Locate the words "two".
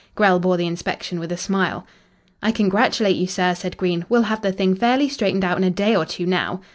6.07-6.25